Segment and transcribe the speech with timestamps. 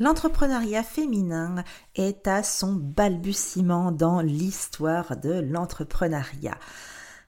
[0.00, 1.64] L'entrepreneuriat féminin
[1.96, 6.58] est à son balbutiement dans l'histoire de l'entrepreneuriat.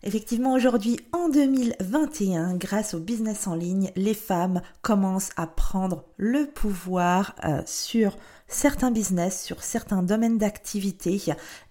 [0.03, 6.47] Effectivement, aujourd'hui, en 2021, grâce au business en ligne, les femmes commencent à prendre le
[6.47, 8.17] pouvoir euh, sur
[8.49, 11.21] certains business, sur certains domaines d'activité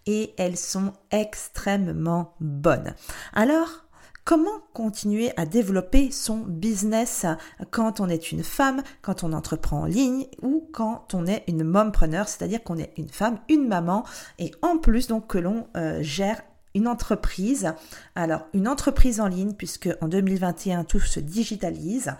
[0.05, 2.93] et elles sont extrêmement bonnes.
[3.33, 3.85] Alors,
[4.25, 7.25] Comment continuer à développer son business
[7.71, 11.63] quand on est une femme, quand on entreprend en ligne ou quand on est une
[11.63, 14.05] mompreneur, c'est-à-dire qu'on est une femme, une maman
[14.37, 16.41] et en plus donc que l'on euh, gère
[16.75, 17.73] une entreprise.
[18.15, 22.13] Alors une entreprise en ligne puisque en 2021 tout se digitalise.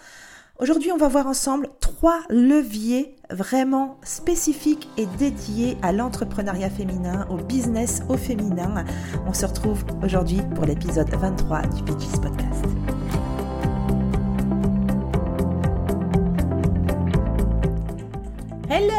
[0.62, 7.38] Aujourd'hui, on va voir ensemble trois leviers vraiment spécifiques et dédiés à l'entrepreneuriat féminin, au
[7.38, 8.84] business au féminin.
[9.26, 12.66] On se retrouve aujourd'hui pour l'épisode 23 du Pitches Podcast.
[18.70, 18.99] Hello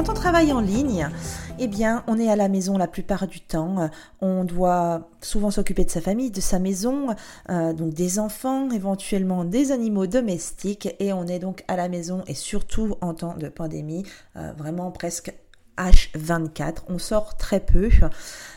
[0.00, 1.10] Quand on travaille en ligne,
[1.58, 3.90] eh bien, on est à la maison la plupart du temps.
[4.22, 7.08] On doit souvent s'occuper de sa famille, de sa maison,
[7.50, 12.22] euh, donc des enfants, éventuellement des animaux domestiques, et on est donc à la maison
[12.26, 15.34] et surtout en temps de pandémie, euh, vraiment presque
[15.78, 16.84] H24.
[16.88, 17.90] On sort très peu.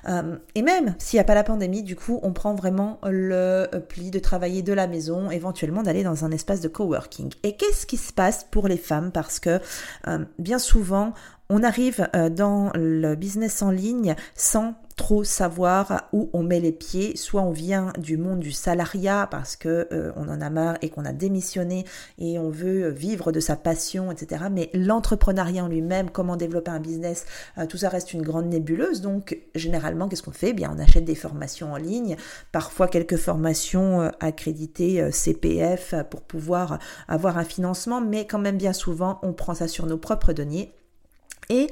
[0.08, 3.68] Euh, et même s'il n'y a pas la pandémie, du coup, on prend vraiment le
[3.88, 7.32] pli de travailler de la maison, éventuellement d'aller dans un espace de coworking.
[7.44, 9.12] Et qu'est-ce qui se passe pour les femmes?
[9.12, 9.60] Parce que
[10.08, 11.14] euh, bien souvent,
[11.50, 16.72] on arrive euh, dans le business en ligne sans trop savoir où on met les
[16.72, 17.16] pieds.
[17.16, 20.90] Soit on vient du monde du salariat parce que euh, on en a marre et
[20.90, 21.86] qu'on a démissionné
[22.18, 24.46] et on veut vivre de sa passion, etc.
[24.52, 27.26] Mais l'entrepreneuriat en lui-même, comment développer un business,
[27.58, 29.02] euh, tout ça reste une grande nébuleuse.
[29.02, 30.54] Donc généralement, qu'est-ce qu'on fait?
[30.54, 32.16] Bien, on achète des formations en ligne,
[32.52, 39.20] parfois quelques formations accréditées CPF pour pouvoir avoir un financement, mais quand même bien souvent,
[39.24, 40.74] on prend ça sur nos propres deniers
[41.50, 41.68] et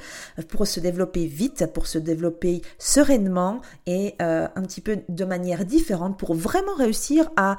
[0.47, 5.65] pour se développer vite, pour se développer sereinement et euh, un petit peu de manière
[5.65, 7.57] différente pour vraiment réussir à,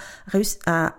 [0.66, 0.94] à,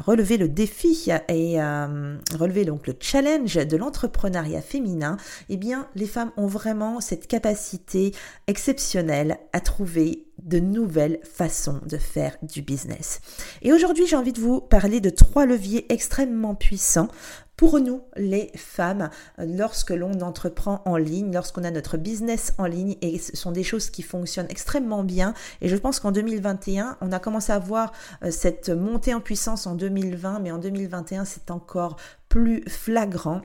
[0.00, 5.16] relever le défi et euh, relever donc le challenge de l'entrepreneuriat féminin,
[5.48, 8.12] eh bien les femmes ont vraiment cette capacité
[8.48, 13.20] exceptionnelle à trouver de nouvelles façons de faire du business.
[13.62, 17.08] Et aujourd'hui, j'ai envie de vous parler de trois leviers extrêmement puissants
[17.56, 22.96] pour nous, les femmes, lorsque l'on entreprend en ligne, lorsqu'on a notre business en ligne,
[23.02, 25.34] et ce sont des choses qui fonctionnent extrêmement bien.
[25.60, 27.92] Et je pense qu'en 2021, on a commencé à voir
[28.24, 31.96] euh, cette montée en puissance en 2020, mais en 2021, c'est encore
[32.28, 33.42] plus flagrant.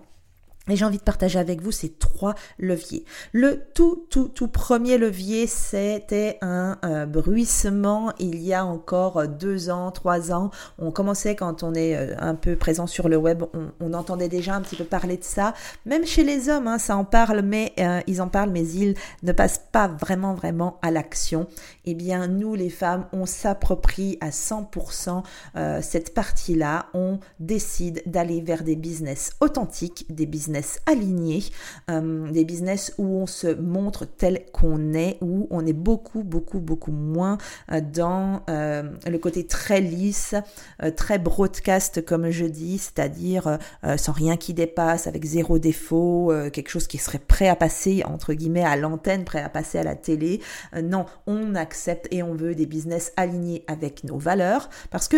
[0.69, 3.05] Et j'ai envie de partager avec vous ces trois leviers.
[3.31, 9.69] Le tout, tout, tout premier levier, c'était un euh, bruissement il y a encore deux
[9.69, 10.51] ans, trois ans.
[10.77, 13.43] On commençait quand on est euh, un peu présent sur le web,
[13.79, 15.53] on, entendait déjà un petit peu parler de ça.
[15.85, 18.95] Même chez les hommes, hein, ça en parle, mais euh, ils en parlent, mais ils
[19.23, 21.47] ne passent pas vraiment, vraiment à l'action.
[21.85, 25.23] Eh bien, nous, les femmes, on s'approprie à 100%
[25.81, 26.87] cette partie-là.
[26.93, 31.43] On décide d'aller vers des business authentiques, des business alignés,
[31.89, 36.59] euh, des business où on se montre tel qu'on est, où on est beaucoup, beaucoup,
[36.59, 37.37] beaucoup moins
[37.71, 40.35] euh, dans euh, le côté très lisse,
[40.95, 43.57] très broadcast comme je dis, c'est-à-dire
[43.97, 48.33] sans rien qui dépasse, avec zéro défaut, quelque chose qui serait prêt à passer entre
[48.33, 50.41] guillemets à l'antenne, prêt à passer à la télé.
[50.81, 55.17] non, on accepte et on veut des business alignés avec nos valeurs parce que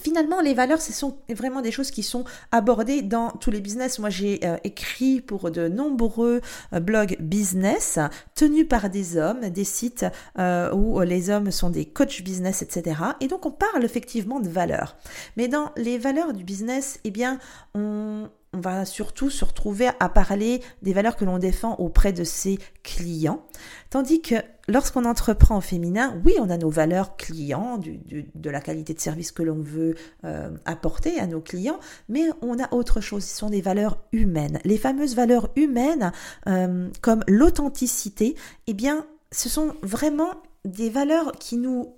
[0.00, 3.98] Finalement, les valeurs, ce sont vraiment des choses qui sont abordées dans tous les business.
[3.98, 6.40] Moi, j'ai euh, écrit pour de nombreux
[6.72, 7.98] euh, blogs business
[8.34, 10.06] tenus par des hommes, des sites
[10.38, 12.96] euh, où les hommes sont des coachs business, etc.
[13.20, 14.96] Et donc, on parle effectivement de valeurs.
[15.36, 17.38] Mais dans les valeurs du business, eh bien,
[17.74, 22.22] on, on va surtout se retrouver à parler des valeurs que l'on défend auprès de
[22.22, 23.46] ses clients.
[23.88, 24.34] Tandis que
[24.68, 29.32] lorsqu'on entreprend au féminin, oui, on a nos valeurs clients, de la qualité de service
[29.32, 29.94] que l'on veut
[30.24, 34.58] euh, apporter à nos clients, mais on a autre chose, ce sont des valeurs humaines.
[34.64, 36.12] Les fameuses valeurs humaines,
[36.46, 40.30] euh, comme l'authenticité, eh bien, ce sont vraiment
[40.64, 41.94] des valeurs qui nous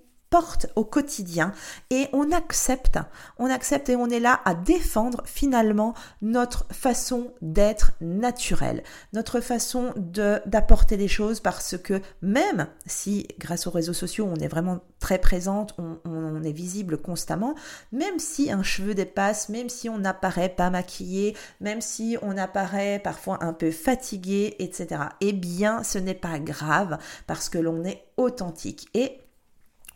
[0.77, 1.53] au quotidien
[1.91, 2.99] et on accepte,
[3.39, 8.83] on accepte et on est là à défendre finalement notre façon d'être naturelle,
[9.13, 14.37] notre façon de d'apporter des choses parce que même si grâce aux réseaux sociaux on
[14.37, 17.55] est vraiment très présente, on, on est visible constamment,
[17.93, 23.01] même si un cheveu dépasse, même si on n'apparaît pas maquillé, même si on apparaît
[23.03, 25.03] parfois un peu fatigué, etc.
[25.21, 29.19] Eh bien, ce n'est pas grave parce que l'on est authentique et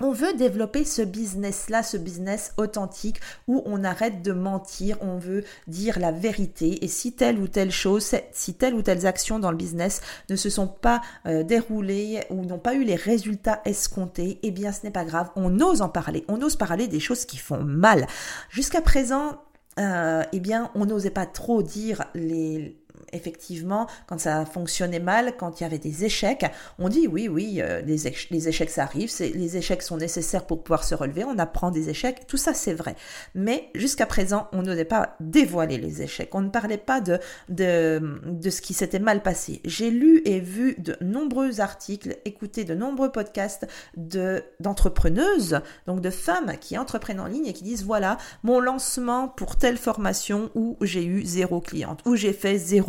[0.00, 5.45] on veut développer ce business-là, ce business authentique où on arrête de mentir, on veut
[5.67, 6.85] dire la vérité.
[6.85, 10.37] Et si telle ou telle chose, si telle ou telle action dans le business ne
[10.37, 14.85] se sont pas euh, déroulées ou n'ont pas eu les résultats escomptés, eh bien ce
[14.85, 15.31] n'est pas grave.
[15.37, 16.25] On ose en parler.
[16.29, 18.06] On ose parler des choses qui font mal.
[18.50, 19.39] Jusqu'à présent,
[19.79, 22.77] euh, eh bien, on n'osait pas trop dire les,
[23.12, 26.45] effectivement, quand ça fonctionnait mal, quand il y avait des échecs,
[26.79, 30.85] on dit oui, oui, euh, les, échecs, ça arrive, les échecs sont nécessaires pour pouvoir
[30.85, 32.95] se relever, on apprend des échecs, tout ça c'est vrai.
[33.35, 37.19] Mais jusqu'à présent, on n'osait pas dévoiler les échecs, on ne parlait pas de,
[37.49, 39.61] de, de ce qui s'était mal passé.
[39.65, 43.67] J'ai lu et vu de nombreux articles, écouté de nombreux podcasts
[43.97, 49.29] de, d'entrepreneuses, donc de femmes qui entreprennent en ligne et qui disent voilà, mon lancement
[49.29, 52.88] pour telle formation où j'ai eu zéro cliente, où j'ai fait zéro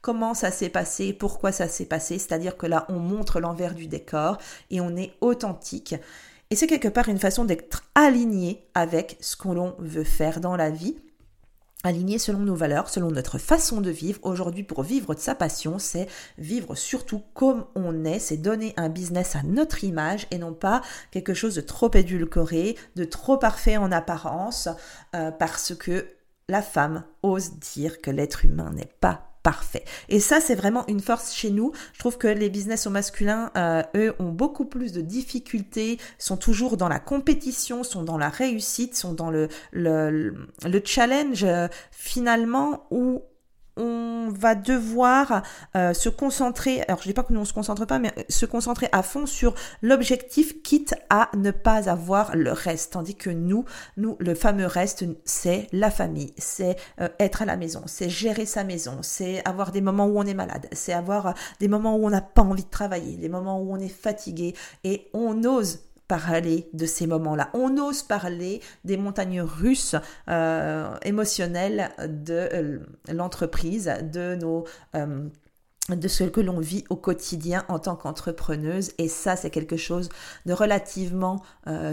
[0.00, 1.12] Comment ça s'est passé?
[1.12, 2.18] Pourquoi ça s'est passé?
[2.18, 4.38] C'est-à-dire que là, on montre l'envers du décor
[4.70, 5.94] et on est authentique.
[6.50, 10.56] Et c'est quelque part une façon d'être aligné avec ce que l'on veut faire dans
[10.56, 10.96] la vie.
[11.82, 14.18] Aligné selon nos valeurs, selon notre façon de vivre.
[14.22, 18.88] Aujourd'hui, pour vivre de sa passion, c'est vivre surtout comme on est, c'est donner un
[18.88, 23.76] business à notre image et non pas quelque chose de trop édulcoré, de trop parfait
[23.76, 24.68] en apparence,
[25.14, 26.06] euh, parce que
[26.48, 29.84] la femme ose dire que l'être humain n'est pas parfait.
[30.08, 31.72] Et ça, c'est vraiment une force chez nous.
[31.92, 36.36] Je trouve que les business au masculin, euh, eux, ont beaucoup plus de difficultés, sont
[36.36, 41.68] toujours dans la compétition, sont dans la réussite, sont dans le, le, le challenge euh,
[41.90, 43.22] finalement où
[43.76, 45.42] on va devoir
[45.76, 48.46] euh, se concentrer, alors je dis pas que nous on se concentre pas, mais se
[48.46, 52.92] concentrer à fond sur l'objectif, quitte à ne pas avoir le reste.
[52.92, 53.64] Tandis que nous,
[53.96, 58.46] nous, le fameux reste, c'est la famille, c'est euh, être à la maison, c'est gérer
[58.46, 62.06] sa maison, c'est avoir des moments où on est malade, c'est avoir des moments où
[62.06, 65.80] on n'a pas envie de travailler, des moments où on est fatigué, et on ose
[66.08, 67.50] parler de ces moments-là.
[67.54, 69.96] On ose parler des montagnes russes
[70.28, 72.78] euh, émotionnelles de euh,
[73.12, 73.92] l'entreprise.
[74.16, 75.28] Euh,
[75.88, 80.08] de ce que l'on vit au quotidien en tant qu'entrepreneuse et ça c'est quelque chose
[80.44, 81.40] de relativement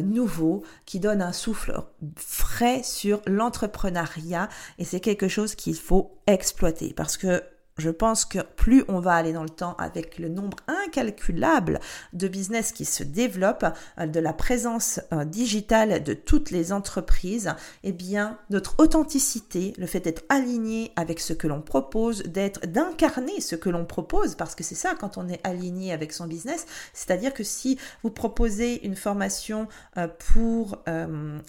[0.02, 1.80] nouveau qui donne un souffle
[2.16, 4.50] frais sur l'entrepreneuriat
[4.80, 7.44] et c'est quelque chose qu'il faut exploiter parce que
[7.78, 11.80] je pense que plus on va aller dans le temps avec le nombre incalculable
[12.14, 13.66] de business qui se développent,
[14.00, 17.54] euh, de la présence euh, digitale de toutes les entreprises,
[17.84, 23.42] eh bien, notre authenticité, le fait d'être aligné avec ce que l'on propose, d'être, d'incarner
[23.42, 26.66] ce que l'on propose, parce que c'est ça quand on est aligné avec son business,
[26.94, 29.68] c'est-à-dire que si vous proposez une formation
[29.98, 30.84] euh, pour,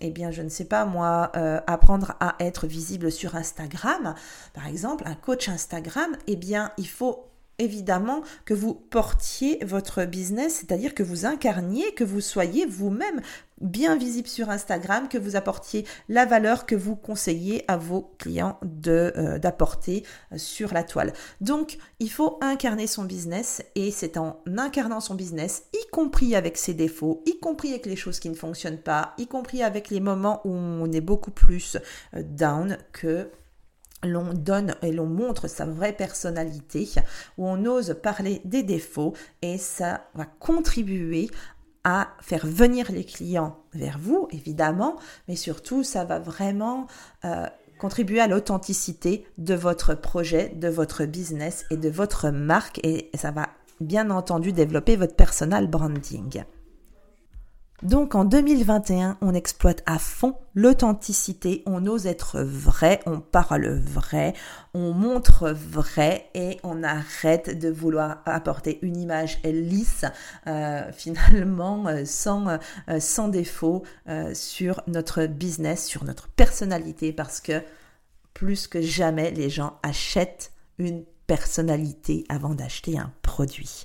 [0.01, 1.33] eh bien, je ne sais pas moi,
[1.67, 4.15] apprendre à être visible sur Instagram,
[4.53, 7.27] par exemple, un coach Instagram, eh bien, il faut
[7.59, 13.21] évidemment que vous portiez votre business, c'est-à-dire que vous incarniez, que vous soyez vous-même
[13.61, 18.59] bien visible sur Instagram, que vous apportiez la valeur que vous conseillez à vos clients
[18.89, 21.13] euh, d'apporter euh, sur la toile.
[21.41, 26.57] Donc, il faut incarner son business et c'est en incarnant son business, y compris avec
[26.57, 30.01] ses défauts, y compris avec les choses qui ne fonctionnent pas, y compris avec les
[30.01, 31.77] moments où on est beaucoup plus
[32.15, 33.31] euh, down que
[34.05, 36.89] l'on donne et l'on montre sa vraie personnalité,
[37.39, 41.31] où on ose parler des défauts et ça va contribuer
[41.85, 44.97] à faire venir les clients vers vous, évidemment,
[45.29, 46.87] mais surtout, ça va vraiment
[47.27, 47.47] euh,
[47.79, 53.31] contribuer à l'authenticité de votre projet, de votre business et de votre marque, et ça
[53.31, 56.45] va bien entendu développer votre personal branding.
[57.83, 64.33] Donc en 2021, on exploite à fond l'authenticité, on ose être vrai, on parle vrai,
[64.75, 70.05] on montre vrai et on arrête de vouloir apporter une image lisse,
[70.47, 73.83] euh, finalement euh, euh, sans défaut
[74.33, 77.61] sur notre business, sur notre personnalité parce que
[78.35, 83.85] plus que jamais, les gens achètent une personnalité avant d'acheter un produit.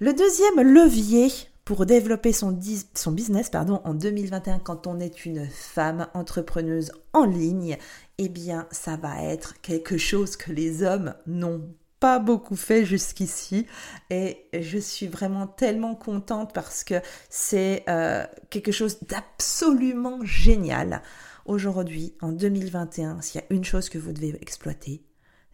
[0.00, 1.30] Le deuxième levier
[1.64, 7.78] pour développer son, business en 2021 quand on est une femme entrepreneuse en ligne,
[8.18, 11.62] eh bien ça va être quelque chose que les hommes n'ont
[12.00, 13.66] pas beaucoup fait jusqu'ici
[14.10, 21.00] et je suis vraiment tellement contente parce que c'est euh, quelque chose d'absolument génial.
[21.46, 25.02] Aujourd'hui, en 2021, s'il y a une chose que vous devez exploiter,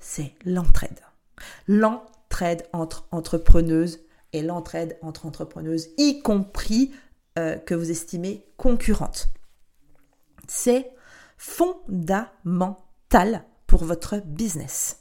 [0.01, 1.01] c'est l'entraide.
[1.69, 4.01] L'entraide entre entrepreneuses
[4.33, 6.93] et l'entraide entre entrepreneuses, y compris
[7.39, 9.29] euh, que vous estimez concurrentes.
[10.49, 10.91] C'est
[11.37, 14.99] fondamental pour votre business.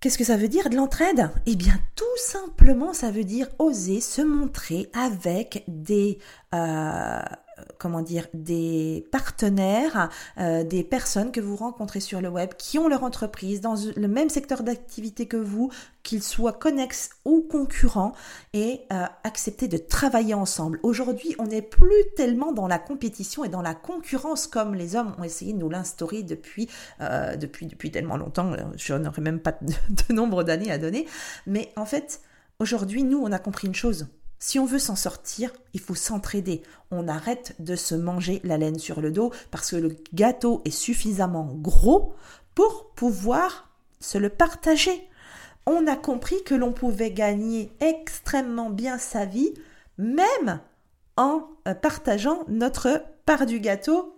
[0.00, 1.30] Qu'est-ce que ça veut dire de l'entraide?
[1.46, 6.18] Eh bien, tout simplement, ça veut dire oser se montrer avec des,
[6.54, 7.22] euh,
[7.78, 12.88] comment dire, des partenaires, euh, des personnes que vous rencontrez sur le web qui ont
[12.88, 15.70] leur entreprise dans le même secteur d'activité que vous,
[16.02, 18.12] qu'ils soient connexes ou concurrents,
[18.52, 20.78] et euh, accepter de travailler ensemble.
[20.82, 25.14] Aujourd'hui, on n'est plus tellement dans la compétition et dans la concurrence comme les hommes
[25.18, 26.68] ont essayé de nous l'instaurer depuis,
[27.00, 28.52] euh, depuis, depuis tellement longtemps.
[28.76, 29.72] Je n'aurais même pas de,
[30.08, 31.06] de nombre d'années à donner.
[31.46, 32.20] Mais en fait,
[32.58, 34.08] aujourd'hui, nous, on a compris une chose
[34.44, 36.64] si on veut s'en sortir, il faut s'entraider.
[36.90, 40.72] On arrête de se manger la laine sur le dos parce que le gâteau est
[40.72, 42.16] suffisamment gros
[42.56, 43.70] pour pouvoir
[44.00, 45.08] se le partager.
[45.64, 49.54] On a compris que l'on pouvait gagner extrêmement bien sa vie,
[49.96, 50.60] même
[51.16, 54.11] en euh, partageant notre part du gâteau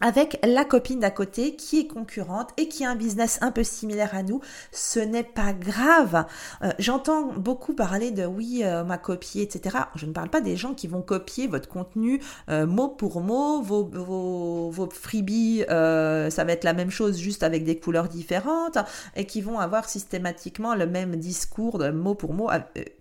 [0.00, 3.62] avec la copine d'à côté qui est concurrente et qui a un business un peu
[3.62, 4.40] similaire à nous,
[4.72, 6.26] ce n'est pas grave.
[6.62, 9.76] Euh, j'entends beaucoup parler de oui, euh, ma copie, etc.
[9.94, 13.62] Je ne parle pas des gens qui vont copier votre contenu euh, mot pour mot,
[13.62, 18.78] vos, vos, vos freebies, ça va être la même chose juste avec des couleurs différentes
[19.14, 22.50] et qui vont avoir systématiquement le même discours de mot pour mot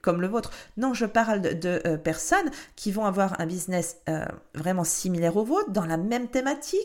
[0.02, 0.52] comme le vôtre.
[0.78, 3.98] Non, je parle de personnes qui vont avoir un business
[4.54, 6.83] vraiment similaire au vôtre dans la même thématique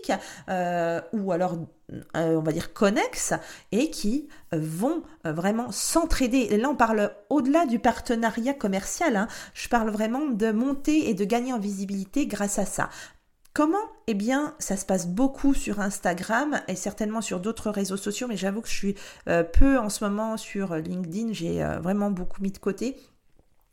[0.49, 1.57] euh, ou alors
[2.17, 3.35] euh, on va dire connexes
[3.73, 6.57] et qui vont vraiment s'entraider.
[6.57, 9.17] Là, on parle au-delà du partenariat commercial.
[9.17, 9.29] Hein.
[9.55, 12.91] je parle vraiment de monter et de gagner en visibilité grâce à ça.
[13.55, 13.79] Comment?
[14.07, 18.37] Eh bien, ça se passe beaucoup sur Instagram et certainement sur d'autres réseaux sociaux, mais
[18.37, 18.95] j'avoue que je suis
[19.29, 21.33] euh, peu en ce moment sur LinkedIn.
[21.33, 22.97] J'ai vraiment beaucoup mis de côté.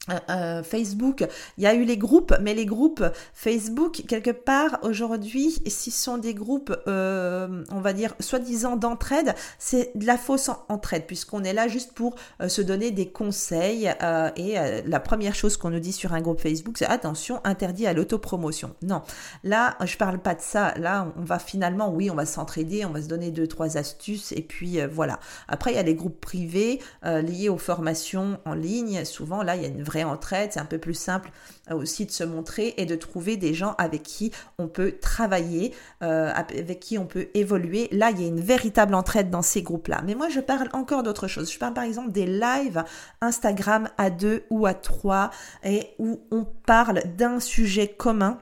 [0.09, 4.79] Euh, euh, Facebook, il y a eu les groupes, mais les groupes Facebook, quelque part,
[4.83, 10.49] aujourd'hui, s'ils sont des groupes, euh, on va dire, soi-disant d'entraide, c'est de la fausse
[10.69, 12.15] entraide, puisqu'on est là juste pour
[12.47, 13.91] se donner des conseils.
[14.35, 17.93] et la première chose qu'on nous dit sur un groupe Facebook, c'est attention, interdit à
[17.93, 18.75] l'autopromotion.
[18.81, 19.01] Non,
[19.43, 20.73] là, je parle pas de ça.
[20.77, 24.31] Là, on va finalement, oui, on va s'entraider, on va se donner deux, trois astuces,
[24.31, 25.19] et puis voilà.
[25.47, 29.05] Après, il y a les groupes privés liés aux formations en ligne.
[29.05, 31.31] Souvent, là, il y a une vraie entraide, c'est un peu plus simple
[31.71, 35.73] euh, aussi de se montrer et de trouver des gens avec qui on peut travailler,
[36.03, 37.87] euh, avec qui on peut évoluer.
[37.91, 40.01] Là, il y a une véritable entraide dans ces groupes-là.
[40.05, 41.51] Mais moi, je parle encore d'autre chose.
[41.51, 42.83] Je parle par exemple des lives
[43.21, 45.31] Instagram à deux ou à trois
[45.63, 48.39] et où on parle d'un sujet commun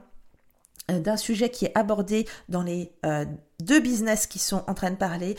[0.90, 2.92] euh, d'un sujet qui est abordé dans les
[3.60, 5.36] deux business qui sont en train de parler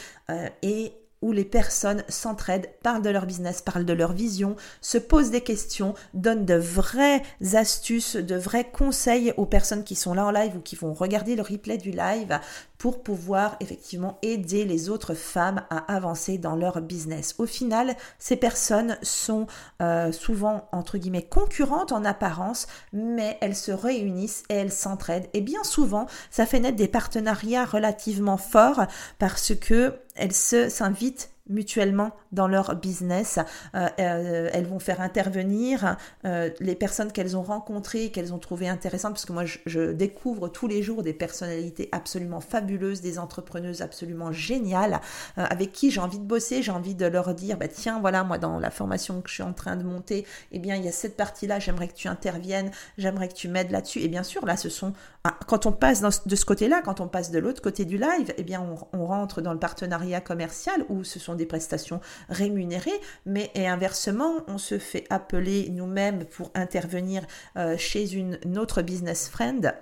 [0.64, 0.94] et
[1.26, 5.42] où les personnes s'entraident, parlent de leur business, parlent de leur vision, se posent des
[5.42, 10.56] questions, donnent de vraies astuces, de vrais conseils aux personnes qui sont là en live
[10.56, 12.40] ou qui vont regarder le replay du live
[12.78, 17.36] pour pouvoir effectivement aider les autres femmes à avancer dans leur business.
[17.38, 19.48] Au final, ces personnes sont
[19.82, 25.30] euh, souvent entre guillemets concurrentes en apparence, mais elles se réunissent et elles s'entraident.
[25.34, 28.86] Et bien souvent, ça fait naître des partenariats relativement forts
[29.20, 33.40] parce que elles s'invitent mutuellement dans leur business.
[33.76, 38.68] Euh, euh, elles vont faire intervenir euh, les personnes qu'elles ont rencontrées, qu'elles ont trouvées
[38.68, 43.82] intéressantes, parce que moi je, découvre tous les jours des personnalités absolument fabuleuses, des entrepreneuses
[43.82, 45.00] absolument géniales,
[45.38, 48.38] avec qui j'ai envie de bosser, j'ai envie de leur dire, bah, tiens, voilà, moi
[48.38, 50.92] dans la formation que je suis en train de monter, eh bien il y a
[50.92, 54.00] cette partie-là, j'aimerais que tu interviennes, j'aimerais que tu m'aides là-dessus.
[54.00, 57.08] Et bien sûr, là, ce sont, ah, quand on passe de ce côté-là, quand on
[57.08, 60.86] passe de l'autre côté du live, eh bien on, on rentre dans le partenariat commercial
[60.90, 66.52] où ce sont des prestations rémunérées, mais et inversement, on se fait appeler nous-mêmes pour
[66.54, 67.26] intervenir
[67.58, 69.74] euh, chez une, autre business friend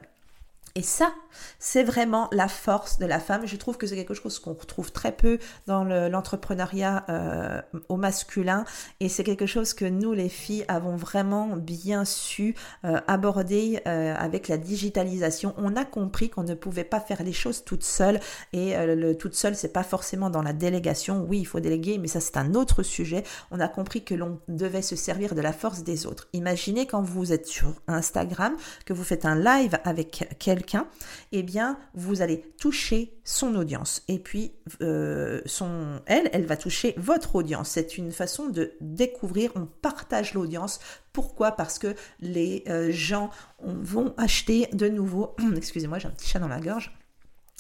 [0.76, 1.14] Et ça,
[1.60, 3.46] c'est vraiment la force de la femme.
[3.46, 5.38] Je trouve que c'est quelque chose qu'on retrouve très peu
[5.68, 8.66] dans l'entrepreneuriat euh, au masculin.
[9.00, 14.16] Et c'est quelque chose que nous, les filles, avons vraiment bien su euh, aborder euh,
[14.18, 15.54] avec la digitalisation.
[15.58, 18.20] On a compris qu'on ne pouvait pas faire les choses toutes seules.
[18.52, 21.24] Et le toute seule, c'est pas forcément dans la délégation.
[21.30, 23.24] Oui, il faut déléguer, mais ça, c'est un autre sujet.
[23.52, 26.30] On a compris que l'on devait se servir de la force des autres.
[26.34, 30.26] Imaginez quand vous êtes sur Instagram, que vous faites un live avec
[30.64, 30.88] quelqu'un
[31.32, 34.04] eh bien, vous allez toucher son audience.
[34.08, 37.70] Et puis, euh, son, elle, elle va toucher votre audience.
[37.72, 40.80] C'est une façon de découvrir, on partage l'audience.
[41.12, 41.52] Pourquoi?
[41.52, 43.30] Parce que les euh, gens
[43.62, 46.96] vont acheter de nouveau, excusez-moi, j'ai un petit chat dans la gorge,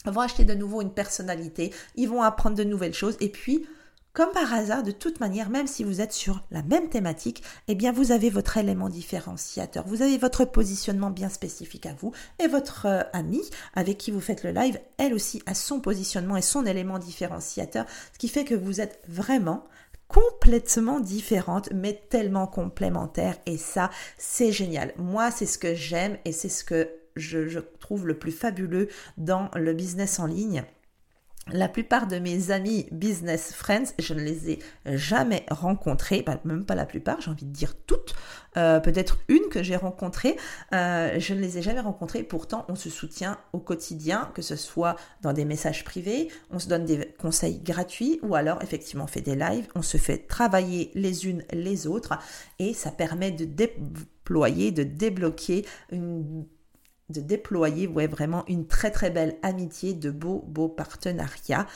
[0.05, 3.17] vont acheter de nouveau une personnalité, ils vont apprendre de nouvelles choses.
[3.19, 3.65] Et puis,
[4.13, 7.73] comme par hasard, de toute manière, même si vous êtes sur la même thématique, eh
[7.73, 12.47] bien vous avez votre élément différenciateur, vous avez votre positionnement bien spécifique à vous et
[12.47, 16.43] votre euh, amie avec qui vous faites le live, elle aussi a son positionnement et
[16.43, 19.65] son élément différenciateur, ce qui fait que vous êtes vraiment
[20.07, 23.37] complètement différentes mais tellement complémentaires.
[23.47, 23.89] Et ça
[24.19, 24.93] c'est génial.
[24.97, 29.49] Moi c'est ce que j'aime et c'est ce que je trouve le plus fabuleux dans
[29.55, 30.63] le business en ligne
[31.51, 36.75] la plupart de mes amis business friends, je ne les ai jamais rencontrés, même pas
[36.75, 38.15] la plupart, j'ai envie de dire toutes,
[38.55, 40.37] euh, peut-être une que j'ai rencontrée,
[40.73, 44.55] euh, je ne les ai jamais rencontrées, pourtant on se soutient au quotidien, que ce
[44.55, 49.07] soit dans des messages privés, on se donne des conseils gratuits, ou alors effectivement on
[49.07, 52.17] fait des lives, on se fait travailler les unes les autres,
[52.59, 56.45] et ça permet de déployer, de débloquer une
[57.09, 61.67] de déployer ouais, vraiment une très très belle amitié, de beaux beaux partenariats.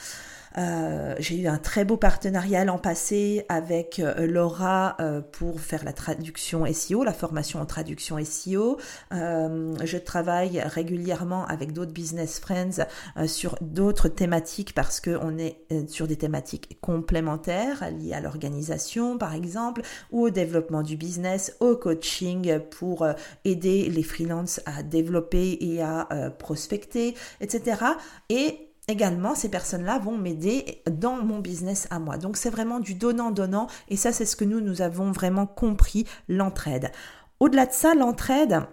[0.58, 5.84] Euh, j'ai eu un très beau partenariat l'an passé avec euh, Laura euh, pour faire
[5.84, 8.78] la traduction SEO, la formation en traduction SEO.
[9.12, 12.86] je travaille régulièrement avec d'autres business friends
[13.26, 19.82] sur d'autres thématiques parce qu'on est sur des thématiques complémentaires liées à l'organisation par exemple
[20.12, 23.08] ou au développement du business, au coaching pour
[23.46, 27.82] aider les freelances à développer et à prospecter, etc.
[28.30, 32.18] Et également, ces personnes-là vont m'aider dans mon business à moi.
[32.18, 36.06] Donc c'est vraiment du donnant-donnant et ça c'est ce que nous, nous avons vraiment compris,
[36.28, 36.92] l'entraide.
[37.40, 38.64] Au-delà de ça, l'entraide,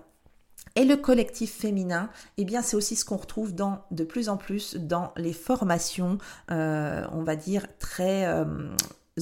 [0.76, 4.36] et le collectif féminin, eh bien, c'est aussi ce qu'on retrouve dans, de plus en
[4.36, 6.18] plus dans les formations,
[6.50, 8.44] euh, on va dire, très euh,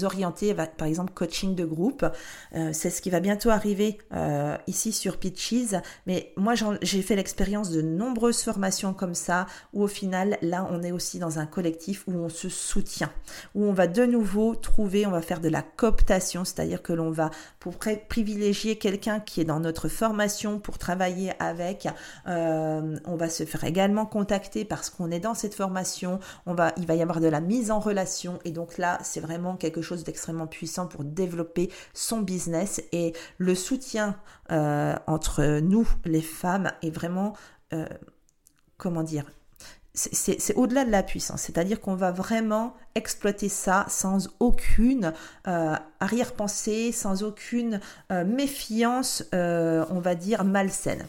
[0.02, 2.06] orienté, par exemple coaching de groupe.
[2.54, 5.74] Euh, c'est ce qui va bientôt arriver euh, ici sur Pitches.
[6.06, 10.82] Mais moi, j'ai fait l'expérience de nombreuses formations comme ça, où au final, là, on
[10.82, 13.12] est aussi dans un collectif où on se soutient,
[13.54, 17.10] où on va de nouveau trouver, on va faire de la cooptation, c'est-à-dire que l'on
[17.10, 17.76] va pour
[18.08, 21.86] privilégier quelqu'un qui est dans notre formation pour travailler avec.
[22.28, 26.18] Euh, on va se faire également contacter parce qu'on est dans cette formation.
[26.46, 29.20] On va, il va y avoir de la mise en relation et donc là, c'est
[29.20, 34.16] vraiment quelque chose d'extrêmement puissant pour développer son business et le soutien
[34.50, 37.34] euh, entre nous, les femmes, est vraiment,
[37.72, 37.86] euh,
[38.76, 39.24] comment dire,
[39.94, 45.12] c'est au-delà de la puissance, c'est-à-dire qu'on va vraiment exploiter ça sans aucune
[45.46, 47.78] euh, arrière-pensée, sans aucune
[48.10, 51.06] méfiance, on va dire, malsaine.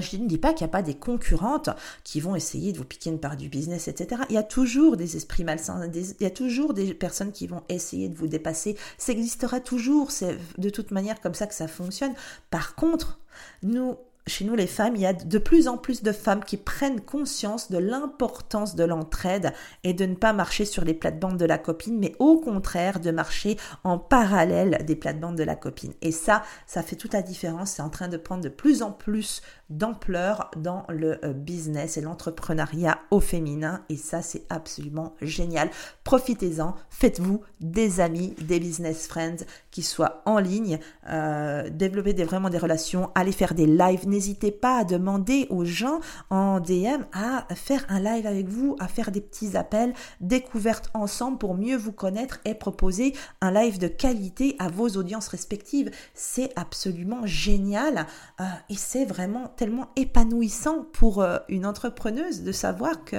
[0.00, 1.70] Je ne dis pas qu'il n'y a pas des concurrentes
[2.04, 4.22] qui vont essayer de vous piquer une part du business, etc.
[4.28, 7.62] Il y a toujours des esprits malsains, il y a toujours des personnes qui vont
[7.68, 8.76] essayer de vous dépasser.
[8.98, 12.14] Ça existera toujours, c'est de toute manière comme ça que ça fonctionne.
[12.50, 13.18] Par contre,
[13.62, 13.96] nous,
[14.28, 17.00] chez nous les femmes, il y a de plus en plus de femmes qui prennent
[17.00, 19.52] conscience de l'importance de l'entraide
[19.84, 23.12] et de ne pas marcher sur les plates-bandes de la copine, mais au contraire de
[23.12, 25.92] marcher en parallèle des plates-bandes de la copine.
[26.02, 27.72] Et ça, ça fait toute la différence.
[27.72, 32.00] C'est en train de prendre de plus en plus d'ampleur dans le euh, business et
[32.00, 33.82] l'entrepreneuriat au féminin.
[33.88, 35.70] Et ça, c'est absolument génial.
[36.04, 42.58] Profitez-en, faites-vous des amis, des business friends qui soient en ligne, euh, développez vraiment des
[42.58, 44.06] relations, allez faire des lives.
[44.16, 46.00] N'hésitez pas à demander aux gens
[46.30, 51.36] en DM à faire un live avec vous, à faire des petits appels, découvertes ensemble
[51.36, 55.90] pour mieux vous connaître et proposer un live de qualité à vos audiences respectives.
[56.14, 58.06] C'est absolument génial
[58.40, 63.16] euh, et c'est vraiment tellement épanouissant pour euh, une entrepreneuse de savoir que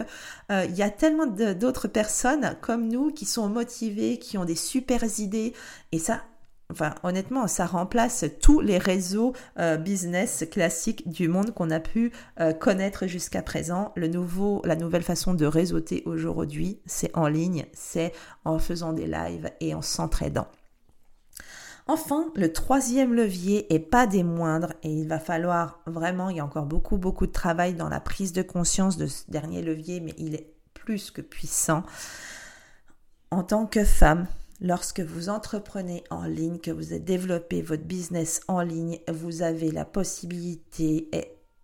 [0.51, 4.55] euh, il y a tellement d'autres personnes comme nous qui sont motivées, qui ont des
[4.55, 5.53] super idées
[5.91, 6.23] et ça
[6.69, 12.11] Enfin, honnêtement, ça remplace tous les réseaux euh, business classiques du monde qu'on a pu
[12.59, 13.93] connaître jusqu'à présent.
[13.95, 18.11] Le nouveau, la nouvelle façon de réseauter aujourd'hui, c'est en ligne, c'est
[18.43, 20.47] en faisant des lives et en s'entraidant.
[21.89, 26.39] Enfin, le troisième levier est pas des moindres et il va falloir vraiment, il y
[26.41, 30.01] a encore beaucoup beaucoup de travail dans la prise de conscience de ce dernier levier,
[30.01, 31.83] mais il est plus que puissant.
[33.31, 34.27] En tant que femme,
[34.59, 39.85] lorsque vous entreprenez en ligne, que vous développé votre business en ligne, vous avez la
[39.85, 41.09] possibilité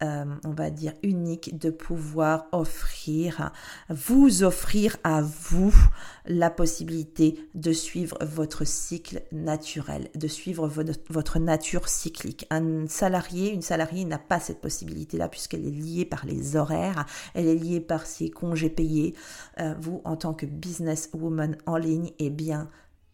[0.04, 3.52] euh, on va dire, unique de pouvoir offrir,
[3.90, 5.74] vous offrir à vous
[6.26, 12.46] la possibilité de suivre votre cycle naturel, de suivre votre, nature cyclique.
[12.50, 17.48] Un salarié, une salariée n'a pas cette possibilité-là puisqu'elle est liée par les horaires, elle
[17.48, 19.14] est liée par ses congés payés.
[19.60, 22.70] Euh, vous, en tant que business woman en ligne, eh bien,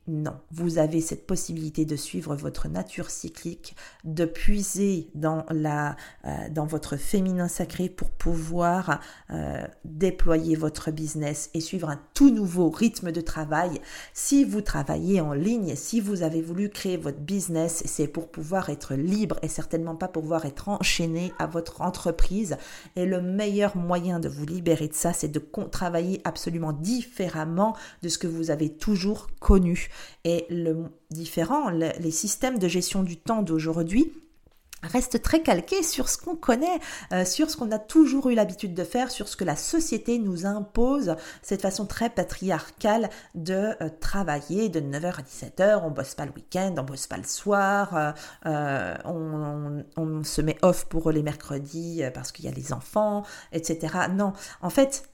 [0.09, 6.49] non, vous avez cette possibilité de suivre votre nature cyclique, de puiser dans, la, euh,
[6.49, 12.71] dans votre féminin sacré pour pouvoir euh, déployer votre business et suivre un tout nouveau
[12.71, 13.79] rythme de travail.
[14.15, 18.69] Si vous travaillez en ligne, si vous avez voulu créer votre business, c'est pour pouvoir
[18.69, 22.57] être libre et certainement pas pouvoir être enchaîné à votre entreprise.
[22.95, 28.09] Et le meilleur moyen de vous libérer de ça, c'est de travailler absolument différemment de
[28.09, 29.89] ce que vous avez toujours connu.
[30.23, 34.12] Et le différent, les systèmes de gestion du temps d'aujourd'hui
[34.83, 36.79] restent très calqués sur ce qu'on connaît,
[37.13, 40.19] euh, sur ce qu'on a toujours eu l'habitude de faire, sur ce que la société
[40.19, 46.15] nous impose, cette façon très patriarcale de euh, travailler de 9h à 17h, on bosse
[46.15, 48.13] pas le week-end, on bosse pas le soir,
[48.45, 53.93] euh, on, se met off pour les mercredis parce qu'il y a les enfants, etc.
[54.12, 55.09] Non, en fait,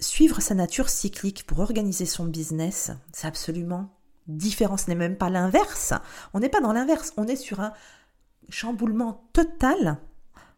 [0.00, 3.90] suivre sa nature cyclique pour organiser son business, c'est absolument
[4.26, 4.76] différent.
[4.76, 5.92] Ce n'est même pas l'inverse.
[6.34, 7.12] On n'est pas dans l'inverse.
[7.16, 7.72] On est sur un
[8.48, 9.98] chamboulement total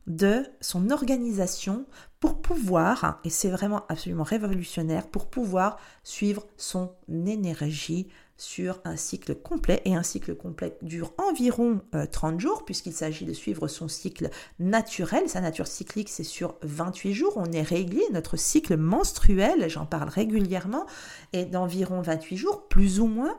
[0.06, 1.86] de son organisation
[2.18, 8.08] pour pouvoir, et c'est vraiment absolument révolutionnaire, pour pouvoir suivre son énergie,
[8.40, 13.26] sur un cycle complet et un cycle complet dure environ 30 euh, jours puisqu'il s'agit
[13.26, 15.28] de suivre son cycle naturel.
[15.28, 17.34] Sa nature cyclique c'est sur 28 jours.
[17.36, 18.02] On est réglé.
[18.12, 20.86] Notre cycle menstruel, j'en parle régulièrement,
[21.34, 23.36] est d'environ 28 jours, plus ou moins.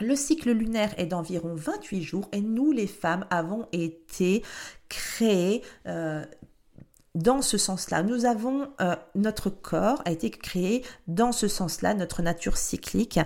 [0.00, 4.42] Le cycle lunaire est d'environ 28 jours et nous les femmes avons été
[4.88, 6.24] créées euh,
[7.14, 8.02] dans ce sens-là.
[8.02, 13.20] Nous avons, euh, notre corps a été créé dans ce sens-là, notre nature cyclique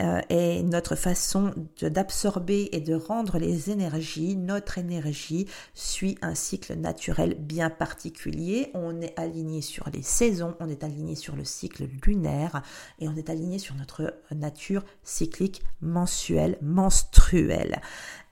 [0.00, 6.74] euh, et notre façon d'absorber et de rendre les énergies, notre énergie suit un cycle
[6.74, 8.70] naturel bien particulier.
[8.74, 12.62] On est aligné sur les saisons, on est aligné sur le cycle lunaire
[12.98, 17.80] et on est aligné sur notre nature cyclique mensuelle, menstruelle.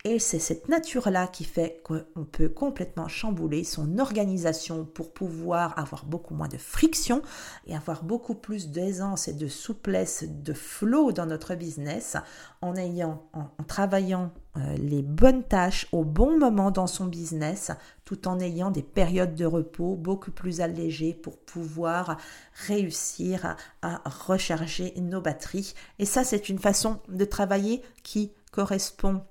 [0.05, 6.07] Et c'est cette nature-là qui fait qu'on peut complètement chambouler son organisation pour pouvoir avoir
[6.07, 7.23] beaucoup moins de friction
[7.69, 12.17] et avoir beaucoup plus d'aisance et de souplesse, de flow dans notre business
[12.61, 17.71] en ayant, en, travaillant euh, les bonnes tâches au bon moment dans son business,
[18.05, 22.19] tout en ayant des périodes de repos beaucoup plus allégées pour pouvoir
[22.67, 25.75] réussir à recharger nos batteries.
[25.99, 29.23] Et ça, c'est une façon de travailler qui correspond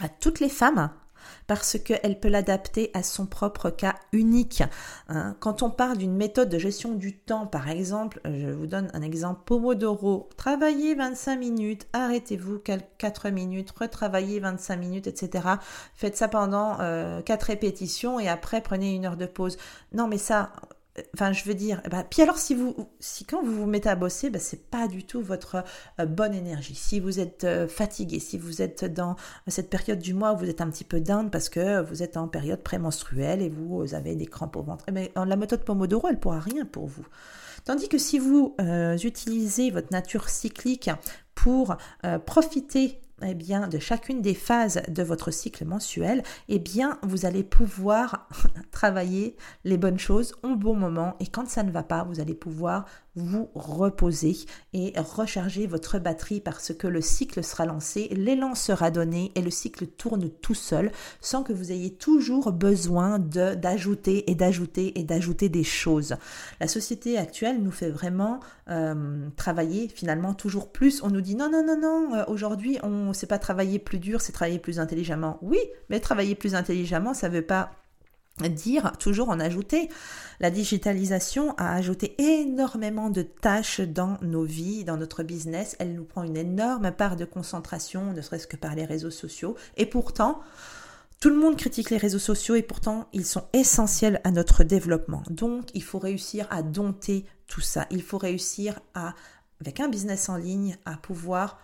[0.00, 0.90] à toutes les femmes
[1.46, 4.62] parce qu'elle peut l'adapter à son propre cas unique.
[5.08, 5.36] Hein.
[5.40, 9.02] Quand on parle d'une méthode de gestion du temps, par exemple, je vous donne un
[9.02, 12.60] exemple Pomodoro, travaillez 25 minutes, arrêtez-vous
[12.98, 15.48] 4 minutes, retravaillez 25 minutes, etc.
[15.94, 19.56] Faites ça pendant 4 euh, répétitions et après prenez une heure de pause.
[19.92, 20.52] Non mais ça,
[21.14, 23.94] Enfin, je veux dire, bah, puis alors si vous, si quand vous vous mettez à
[23.94, 25.64] bosser, bah, c'est pas du tout votre
[26.00, 26.74] euh, bonne énergie.
[26.74, 29.14] Si vous êtes euh, fatigué, si vous êtes dans
[29.46, 32.16] cette période du mois où vous êtes un petit peu down parce que vous êtes
[32.16, 36.18] en période prémenstruelle et vous, avez des crampes au ventre, mais la méthode Pomodoro, elle
[36.18, 37.06] pourra rien pour vous.
[37.64, 40.90] Tandis que si vous euh, utilisez votre nature cyclique
[41.34, 41.76] pour
[42.26, 47.42] profiter eh bien, de chacune des phases de votre cycle mensuel, eh bien, vous allez
[47.42, 48.28] pouvoir
[48.70, 51.16] travailler les bonnes choses au bon moment.
[51.20, 54.36] Et quand ça ne va pas, vous allez pouvoir vous reposer
[54.72, 59.50] et recharger votre batterie parce que le cycle sera lancé, l'élan sera donné et le
[59.50, 65.48] cycle tourne tout seul sans que vous ayez toujours besoin d'ajouter et d'ajouter et d'ajouter
[65.48, 66.16] des choses.
[66.60, 71.02] La société actuelle nous fait vraiment euh, travailler finalement toujours plus.
[71.02, 73.98] On nous dit non non non non, euh, aujourd'hui on ne sait pas travailler plus
[73.98, 75.38] dur, c'est travailler plus intelligemment.
[75.42, 77.70] Oui, mais travailler plus intelligemment, ça ne veut pas
[78.48, 79.88] dire, toujours en ajouter.
[80.40, 85.76] La digitalisation a ajouté énormément de tâches dans nos vies, dans notre business.
[85.78, 89.56] Elle nous prend une énorme part de concentration, ne serait-ce que par les réseaux sociaux.
[89.76, 90.40] Et pourtant,
[91.20, 95.22] tout le monde critique les réseaux sociaux et pourtant ils sont essentiels à notre développement.
[95.28, 97.86] Donc il faut réussir à dompter tout ça.
[97.90, 99.14] Il faut réussir à,
[99.60, 101.58] avec un business en ligne, à pouvoir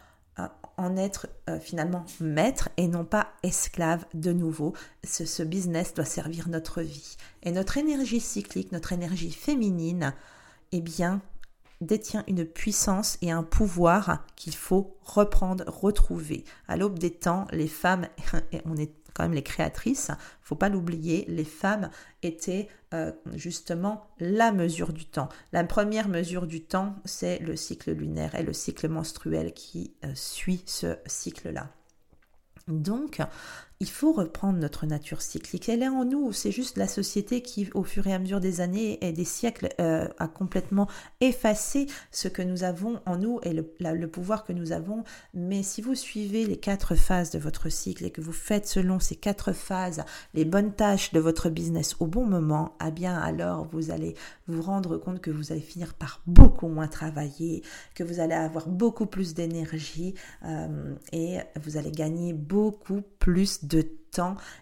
[0.76, 4.74] en être euh, finalement maître et non pas esclave de nouveau.
[5.04, 7.16] Ce, business doit servir notre vie.
[7.42, 10.14] Et notre énergie cyclique, notre énergie féminine,
[10.72, 11.22] eh bien,
[11.80, 16.44] détient une puissance et un pouvoir qu'il faut reprendre, retrouver.
[16.68, 18.06] À l'aube des temps, les femmes,
[18.64, 20.10] on est quand même les créatrices,
[20.42, 21.90] faut pas l'oublier, les femmes
[22.22, 25.30] étaient euh, justement la mesure du temps.
[25.52, 30.12] La première mesure du temps, c'est le cycle lunaire et le cycle menstruel qui euh,
[30.14, 31.70] suit ce cycle-là.
[32.68, 33.20] Donc,
[33.80, 35.68] il faut reprendre notre nature cyclique.
[35.68, 36.32] Elle est en nous.
[36.32, 39.68] C'est juste la société qui, au fur et à mesure des années et des siècles,
[39.80, 40.88] euh, a complètement
[41.20, 45.04] effacé ce que nous avons en nous et le, le, pouvoir que nous avons.
[45.34, 48.98] Mais si vous suivez les quatre phases de votre cycle et que vous faites selon
[48.98, 53.66] ces quatre phases les bonnes tâches de votre business au bon moment, eh bien alors
[53.72, 54.14] vous allez
[54.48, 57.62] vous rendre compte que vous allez finir par beaucoup moins travailler,
[57.94, 63.82] que vous allez avoir beaucoup plus d'énergie euh, et vous allez gagner beaucoup plus de
[63.82, 64.05] temps.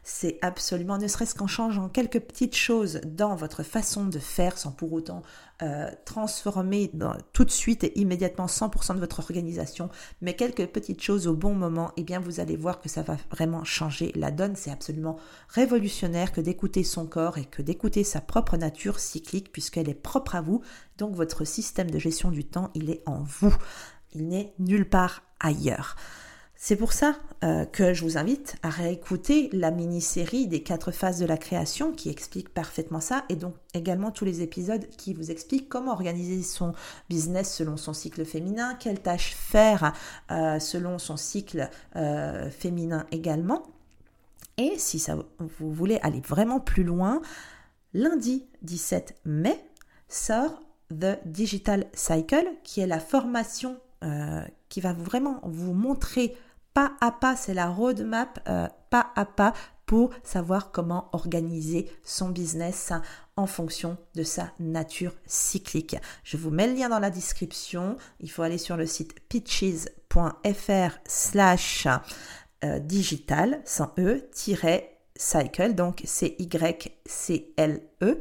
[0.03, 4.73] C'est absolument, ne serait-ce qu'en changeant quelques petites choses dans votre façon de faire sans
[4.73, 5.23] pour autant
[5.63, 6.91] euh, transformer
[7.33, 9.89] tout de suite et immédiatement 100% de votre organisation,
[10.21, 13.03] mais quelques petites choses au bon moment, et eh bien vous allez voir que ça
[13.03, 14.57] va vraiment changer la donne.
[14.57, 15.17] C'est absolument
[15.49, 20.35] révolutionnaire que d'écouter son corps et que d'écouter sa propre nature cyclique puisqu'elle est propre
[20.35, 20.63] à vous.
[20.99, 23.55] Donc votre système de gestion du temps, il est en vous.
[24.15, 25.97] Il n'est nulle part ailleurs.
[26.66, 31.18] C'est pour ça euh, que je vous invite à réécouter la mini-série des quatre phases
[31.18, 35.31] de la création qui explique parfaitement ça et donc également tous les épisodes qui vous
[35.31, 36.72] expliquent comment organiser son
[37.11, 39.92] business selon son cycle féminin, quelles tâches faire
[40.31, 43.64] euh, selon son cycle euh, féminin également.
[44.57, 45.05] Et si
[45.38, 47.20] vous voulez aller vraiment plus loin,
[47.92, 49.62] lundi 17 mai
[50.09, 53.77] sort The Digital Cycle qui est la formation
[54.68, 56.37] qui va vraiment vous montrer
[56.75, 59.55] pas à pas, c'est la roadmap euh, pas à pas
[59.87, 62.93] pour savoir comment organiser son business
[63.37, 65.97] en fonction de sa nature cyclique.
[66.23, 67.97] Je vous mets le lien dans la description.
[68.21, 71.87] Il faut aller sur le site pitches.fr slash
[72.65, 74.29] euh, digital sans e
[75.17, 78.21] cycle donc c y c l e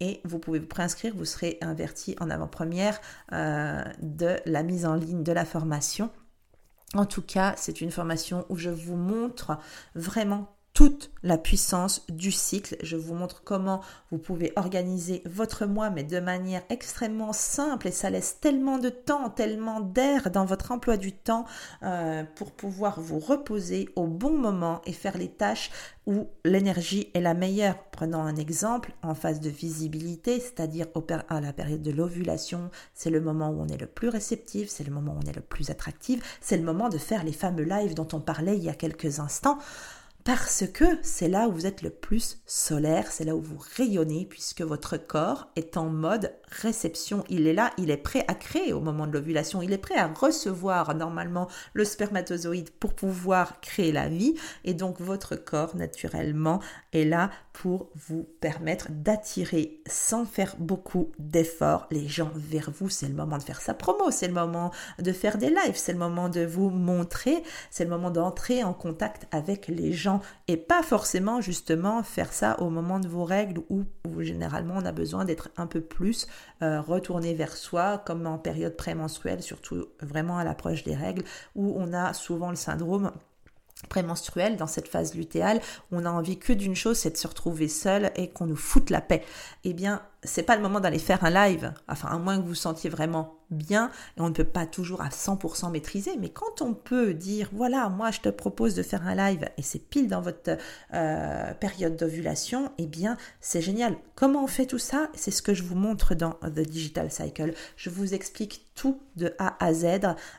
[0.00, 3.00] et vous pouvez vous préinscrire, vous serez averti en avant-première
[3.32, 6.10] euh, de la mise en ligne de la formation
[6.94, 9.58] en tout cas, c'est une formation où je vous montre
[9.94, 12.76] vraiment toute la puissance du cycle.
[12.82, 17.92] Je vous montre comment vous pouvez organiser votre mois, mais de manière extrêmement simple et
[17.92, 21.44] ça laisse tellement de temps, tellement d'air dans votre emploi du temps
[21.84, 25.70] euh, pour pouvoir vous reposer au bon moment et faire les tâches
[26.06, 27.78] où l'énergie est la meilleure.
[27.92, 30.86] Prenons un exemple en phase de visibilité, c'est-à-dire
[31.28, 34.84] à la période de l'ovulation, c'est le moment où on est le plus réceptif, c'est
[34.84, 37.62] le moment où on est le plus attractif, c'est le moment de faire les fameux
[37.62, 39.58] lives dont on parlait il y a quelques instants
[40.24, 44.24] parce que c'est là où vous êtes le plus solaire, c'est là où vous rayonnez,
[44.24, 47.24] puisque votre corps est en mode réception.
[47.28, 49.96] Il est là, il est prêt à créer au moment de l'ovulation, il est prêt
[49.96, 56.60] à recevoir normalement le spermatozoïde pour pouvoir créer la vie, et donc votre corps naturellement
[56.92, 62.88] est là pour vous permettre d'attirer sans faire beaucoup d'efforts les gens vers vous.
[62.88, 65.92] C'est le moment de faire sa promo, c'est le moment de faire des lives, c'est
[65.92, 70.56] le moment de vous montrer, c'est le moment d'entrer en contact avec les gens et
[70.56, 73.84] pas forcément justement faire ça au moment de vos règles où,
[74.18, 76.26] généralement on a besoin d'être un peu plus
[76.62, 81.74] euh, retourné vers soi comme en période prémenstruelle, surtout vraiment à l'approche des règles où
[81.76, 83.12] on a souvent le syndrome
[83.88, 85.60] prémenstruel dans cette phase lutéale,
[85.92, 88.90] on a envie que d'une chose, c'est de se retrouver seul et qu'on nous foute
[88.90, 89.22] la paix.
[89.64, 92.48] Eh bien, c'est pas le moment d'aller faire un live, enfin à moins que vous
[92.48, 96.62] vous sentiez vraiment bien, et on ne peut pas toujours à 100% maîtriser, mais quand
[96.62, 100.08] on peut dire, voilà, moi je te propose de faire un live, et c'est pile
[100.08, 100.56] dans votre
[100.94, 103.96] euh, période d'ovulation, eh bien c'est génial.
[104.14, 105.08] Comment on fait tout ça?
[105.14, 107.52] C'est ce que je vous montre dans The Digital Cycle.
[107.76, 109.86] Je vous explique tout de A à Z,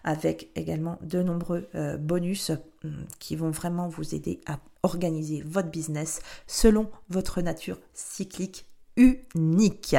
[0.04, 2.52] avec également de nombreux euh, bonus
[2.84, 8.66] hum, qui vont vraiment vous aider à organiser votre business selon votre nature cyclique
[8.98, 9.96] unique.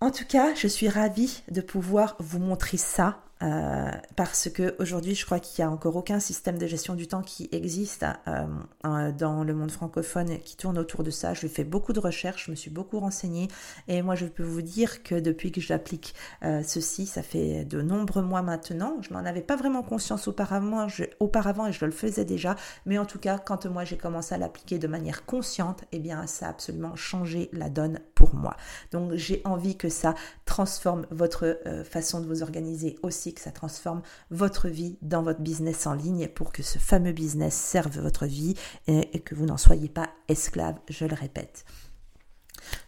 [0.00, 5.14] En tout cas, je suis ravie de pouvoir vous montrer ça euh, parce que aujourd'hui,
[5.14, 8.46] je crois qu'il n'y a encore aucun système de gestion du temps qui existe euh,
[8.84, 11.34] euh, dans le monde francophone qui tourne autour de ça.
[11.34, 13.48] Je fais beaucoup de recherches, je me suis beaucoup renseignée
[13.88, 16.14] et moi, je peux vous dire que depuis que j'applique
[16.62, 18.96] ceci, ça fait de nombreux mois maintenant.
[19.00, 20.86] Je n'en avais pas vraiment conscience auparavant,
[21.20, 24.38] auparavant et je le faisais déjà, mais en tout cas, quand moi j'ai commencé à
[24.38, 28.56] l'appliquer de manière consciente, eh bien, ça a absolument changé la donne pour moi.
[28.92, 33.50] Donc, j'ai envie que ça transforme votre façon de vous organiser aussi aussi que ça
[33.50, 38.26] transforme votre vie dans votre business en ligne pour que ce fameux business serve votre
[38.26, 38.54] vie
[38.86, 41.64] et, que vous n'en soyez pas esclave, je le répète.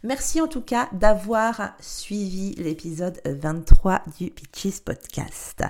[0.03, 5.63] Merci en tout cas d'avoir suivi l'épisode 23 du Pitches Podcast.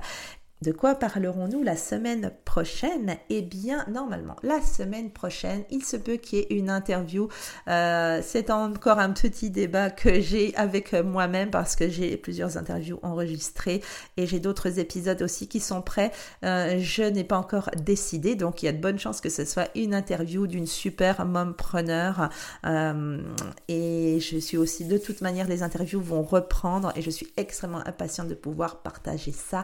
[0.63, 3.17] De quoi parlerons-nous la semaine prochaine?
[3.29, 7.27] Eh bien, normalement, la semaine prochaine, il se peut qu'il y ait une interview.
[7.67, 12.97] Euh, c'est encore un petit débat que j'ai avec moi-même parce que j'ai plusieurs interviews
[13.03, 13.83] enregistrées
[14.17, 16.11] et j'ai d'autres épisodes aussi qui sont prêts.
[16.43, 19.45] Euh, je n'ai pas encore décidé, donc il y a de bonnes chances que ce
[19.45, 22.31] soit une interview d'une super mompreneur.
[22.65, 23.21] Euh,
[23.67, 27.85] et je suis aussi, de toute manière, les interviews vont reprendre et je suis extrêmement
[27.85, 29.63] impatiente de pouvoir partager ça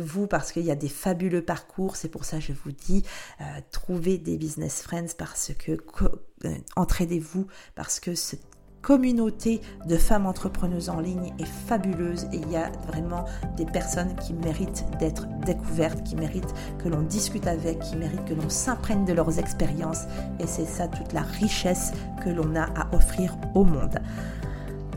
[0.00, 1.96] vous parce qu'il y a des fabuleux parcours.
[1.96, 3.04] C'est pour ça je vous dis,
[3.40, 5.72] euh, trouvez des business friends parce que
[6.44, 8.52] euh, entraidez-vous parce que cette
[8.82, 13.24] communauté de femmes entrepreneuses en ligne est fabuleuse et il y a vraiment
[13.56, 16.52] des personnes qui méritent d'être découvertes, qui méritent
[16.82, 20.02] que l'on discute avec, qui méritent que l'on s'imprègne de leurs expériences
[20.40, 21.92] et c'est ça toute la richesse
[22.24, 24.00] que l'on a à offrir au monde.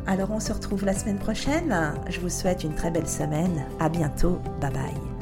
[0.07, 1.93] Alors on se retrouve la semaine prochaine.
[2.09, 3.65] Je vous souhaite une très belle semaine.
[3.79, 4.39] À bientôt.
[4.61, 5.14] Bye bye.